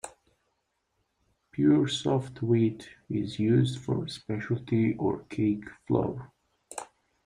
[1.51, 6.31] Pure soft wheat is used for specialty or cake flour.